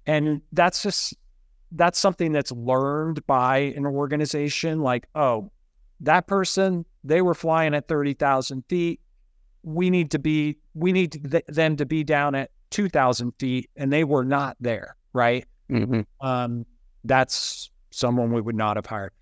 [0.07, 1.15] And that's just
[1.73, 5.51] that's something that's learned by an organization like, oh,
[6.01, 9.01] that person, they were flying at 30,000 feet.
[9.67, 13.69] We need to be, we need to th- them to be down at 2,000 feet,
[13.77, 15.45] and they were not there, right?
[15.71, 16.03] Mm-hmm.
[16.27, 16.65] Um,
[17.05, 19.13] that's someone we would not have hired.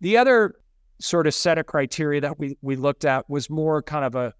[0.00, 0.54] The other
[1.00, 4.34] sort of set of criteria that we we looked at was more kind of a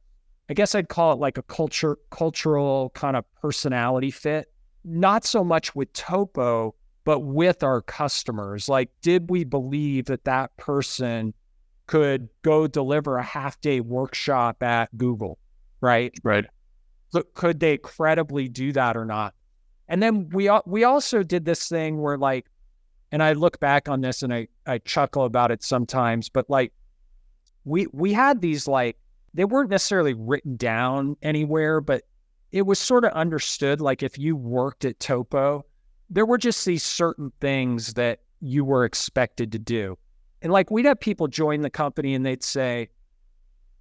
[0.51, 4.51] I guess I'd call it like a culture, cultural kind of personality fit.
[4.84, 6.74] Not so much with Topo,
[7.05, 8.68] but with our customers.
[8.68, 11.34] Like, did we believe that that person
[11.91, 15.38] could go deliver a half day workshop at Google,
[15.80, 16.14] right?
[16.22, 16.45] Right.
[17.09, 19.34] So could they credibly do that or not?
[19.88, 22.47] And then we we also did this thing where like,
[23.11, 26.72] and I look back on this and I I chuckle about it sometimes, but like,
[27.64, 28.97] we we had these like
[29.34, 32.05] they weren't necessarily written down anywhere, but
[32.53, 33.80] it was sort of understood.
[33.80, 35.66] Like if you worked at Topo,
[36.09, 39.99] there were just these certain things that you were expected to do.
[40.43, 42.88] And like we'd have people join the company and they'd say,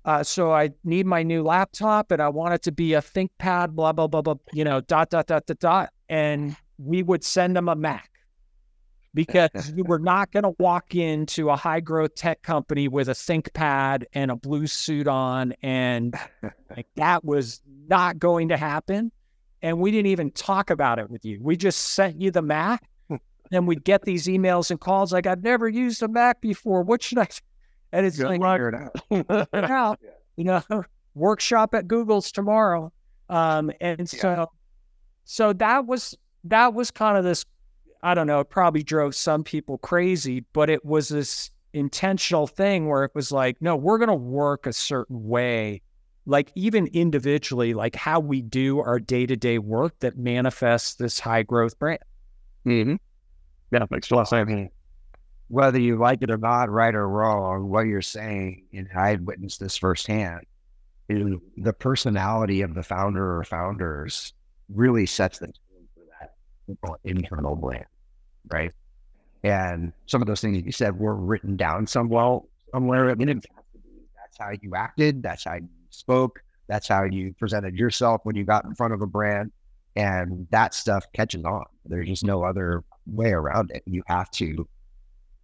[0.05, 3.71] uh, so I need my new laptop and I want it to be a ThinkPad,
[3.71, 5.89] blah, blah, blah, blah, you know, dot, dot, dot, dot, dot.
[6.07, 8.09] And we would send them a Mac
[9.13, 13.13] because you were not going to walk into a high growth tech company with a
[13.13, 15.53] ThinkPad and a blue suit on.
[15.61, 16.15] And
[16.75, 19.11] like, that was not going to happen.
[19.61, 21.39] And we didn't even talk about it with you.
[21.41, 22.88] We just sent you the Mac.
[23.51, 26.83] And we'd get these emails and calls like, I've never used a Mac before.
[26.83, 27.27] What should I?
[27.91, 29.99] And it's like, Figure it out.
[30.35, 30.61] you know,
[31.15, 32.91] workshop at Google's tomorrow.
[33.29, 34.49] Um, and so,
[35.25, 37.45] so that was, that was kind of this
[38.01, 42.87] I don't know, it probably drove some people crazy, but it was this intentional thing
[42.87, 45.81] where it was like, no, we're going to work a certain way,
[46.25, 51.19] like even individually, like how we do our day to day work that manifests this
[51.19, 51.99] high growth brand.
[52.65, 52.95] Mm-hmm.
[53.71, 54.71] Yeah, makes a lot of uh, sense.
[55.47, 59.25] Whether you like it or not, right or wrong, what you're saying, and I had
[59.25, 60.41] witnessed this firsthand,
[61.09, 64.33] is the personality of the founder or founders
[64.73, 67.85] really sets the tone for that internal brand,
[68.51, 68.71] right?
[69.43, 73.09] And some of those things you said were written down some well somewhere.
[73.09, 73.43] I mean, it has
[73.73, 78.21] to be- that's how you acted, that's how you spoke, that's how you presented yourself
[78.23, 79.51] when you got in front of a brand,
[79.95, 81.65] and that stuff catches on.
[81.85, 82.83] There's just no other
[83.13, 83.83] way around it.
[83.85, 84.67] You have to,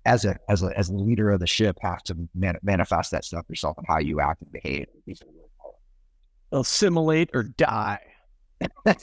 [0.06, 3.26] as a as a as a leader of the ship, have to man- manifest that
[3.26, 4.88] stuff yourself and how you act and behave.
[6.52, 8.00] Assimilate or die.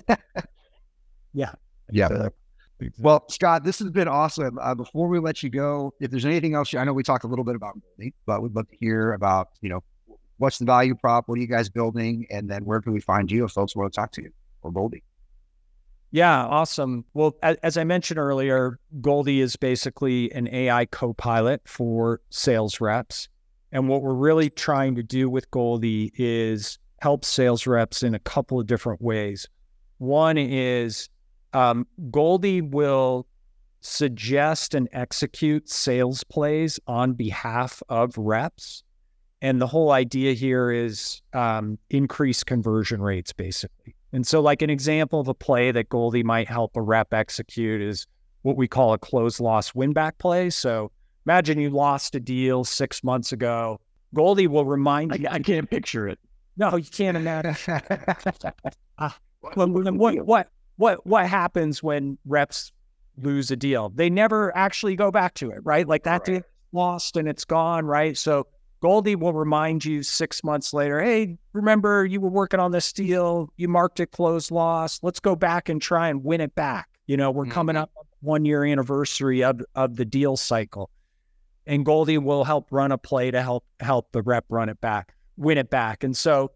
[1.90, 2.08] Yeah.
[2.08, 2.30] So,
[2.98, 4.58] Well, Scott, this has been awesome.
[4.60, 7.28] Uh, before we let you go, if there's anything else, I know we talked a
[7.28, 7.78] little bit about
[8.26, 9.82] but we'd love to hear about, you know,
[10.38, 11.28] what's the value prop?
[11.28, 12.26] What are you guys building?
[12.30, 14.30] And then where can we find you if folks want to talk to you
[14.62, 15.04] or Goldie?
[16.12, 17.06] Yeah, awesome.
[17.14, 23.28] Well, as, I mentioned earlier, Goldie is basically an AI co pilot for sales reps.
[23.72, 28.18] And what we're really trying to do with Goldie is help sales reps in a
[28.18, 29.48] couple of different ways.
[29.96, 31.08] One is
[31.54, 33.26] um, Goldie will
[33.80, 38.84] suggest and execute sales plays on behalf of reps.
[39.40, 43.96] And the whole idea here is um, increase conversion rates, basically.
[44.12, 47.80] And so, like an example of a play that Goldie might help a rep execute
[47.80, 48.06] is
[48.42, 50.50] what we call a close loss win back play.
[50.50, 50.90] So,
[51.26, 53.80] imagine you lost a deal six months ago.
[54.14, 55.28] Goldie will remind you.
[55.28, 56.18] I, I can't picture it.
[56.56, 57.56] No, you can't imagine.
[58.98, 59.16] Ah,
[59.56, 62.70] well, then what, what, what, what happens when reps
[63.16, 63.88] lose a deal?
[63.88, 65.88] They never actually go back to it, right?
[65.88, 66.42] Like that deal
[66.72, 68.16] lost and it's gone, right?
[68.16, 68.46] So
[68.82, 73.48] Goldie will remind you six months later, hey, remember you were working on this deal,
[73.56, 74.98] you marked it closed loss.
[75.04, 76.88] Let's go back and try and win it back.
[77.06, 77.84] You know, we're coming mm-hmm.
[77.84, 80.90] up one year anniversary of of the deal cycle.
[81.64, 85.14] And Goldie will help run a play to help help the rep run it back,
[85.36, 86.02] win it back.
[86.02, 86.50] And so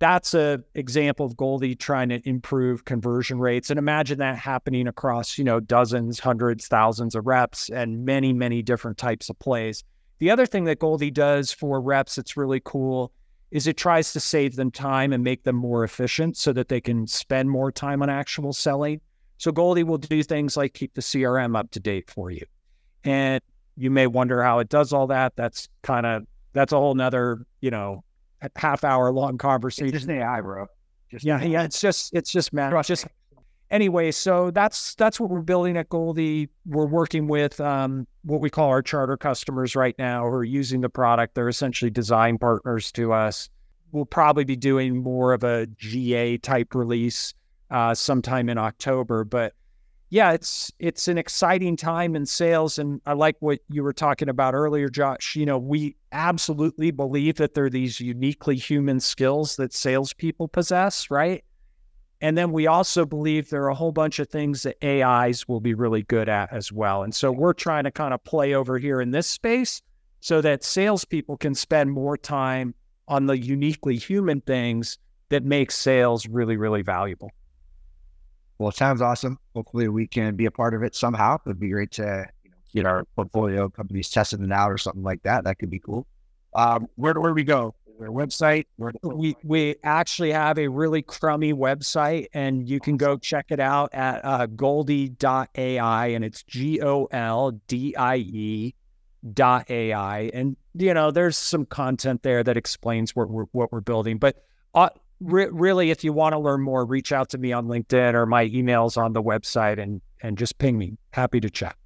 [0.00, 3.70] that's a example of Goldie trying to improve conversion rates.
[3.70, 8.62] And imagine that happening across, you know, dozens, hundreds, thousands of reps and many, many
[8.62, 9.84] different types of plays.
[10.18, 13.12] The other thing that Goldie does for reps that's really cool
[13.50, 16.80] is it tries to save them time and make them more efficient so that they
[16.80, 19.00] can spend more time on actual selling.
[19.38, 22.44] So Goldie will do things like keep the CRM up to date for you.
[23.04, 23.40] And
[23.76, 25.34] you may wonder how it does all that.
[25.36, 28.02] That's kind of that's a whole nother, you know,
[28.56, 29.92] half hour long It's conversation.
[29.92, 30.66] just an AI, bro.
[31.10, 31.62] Just Yeah, yeah.
[31.62, 32.72] It's just it's just man.
[32.82, 33.06] Just
[33.70, 34.10] anyway.
[34.10, 36.48] So that's that's what we're building at Goldie.
[36.66, 40.80] We're working with um, what we call our charter customers right now who are using
[40.80, 41.34] the product.
[41.34, 43.48] They're essentially design partners to us.
[43.92, 47.34] We'll probably be doing more of a GA type release
[47.70, 49.54] uh, sometime in October, but
[50.10, 54.30] yeah, it's it's an exciting time in sales, and I like what you were talking
[54.30, 55.36] about earlier, Josh.
[55.36, 61.10] You know, we absolutely believe that there are these uniquely human skills that salespeople possess,
[61.10, 61.44] right?
[62.20, 65.60] And then we also believe there are a whole bunch of things that AIs will
[65.60, 67.04] be really good at as well.
[67.04, 69.80] And so we're trying to kind of play over here in this space
[70.20, 72.74] so that salespeople can spend more time
[73.06, 74.98] on the uniquely human things
[75.28, 77.30] that make sales really, really valuable.
[78.58, 79.38] Well, it sounds awesome.
[79.54, 81.36] Hopefully, we can be a part of it somehow.
[81.36, 82.26] It would be great to
[82.74, 85.44] get our portfolio companies testing it out or something like that.
[85.44, 86.06] That could be cool.
[86.54, 87.74] Um, where where do we go?
[87.98, 88.66] Their website.
[89.02, 93.92] We we actually have a really crummy website, and you can go check it out
[93.92, 98.74] at uh, Goldie.ai, and it's G O L D I E
[99.32, 100.30] dot AI.
[100.32, 104.18] And you know, there's some content there that explains what we're what we're building.
[104.18, 104.36] But
[104.74, 104.90] uh,
[105.20, 108.26] re- really, if you want to learn more, reach out to me on LinkedIn or
[108.26, 110.96] my emails on the website, and and just ping me.
[111.12, 111.76] Happy to chat.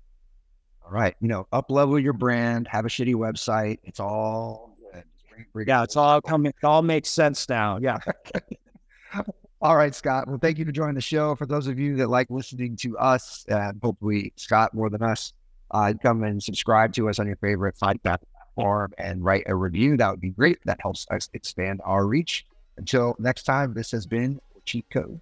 [0.85, 1.15] All right.
[1.21, 3.79] You know, up level your brand, have a shitty website.
[3.83, 5.05] It's all good.
[5.15, 6.53] Just bring- bring Yeah, it it's all coming.
[6.61, 7.79] It all makes sense now.
[7.81, 7.99] Yeah.
[9.63, 10.27] All right, Scott.
[10.27, 11.37] Well, thank you for joining the show.
[11.37, 15.35] For those of you that like listening to us, and hopefully Scott more than us,
[15.71, 18.23] uh, come and subscribe to us on your favorite podcast
[18.57, 19.97] platform and write a review.
[19.97, 20.59] That would be great.
[20.65, 22.45] That helps us expand our reach.
[22.77, 25.21] Until next time, this has been Cheat Code.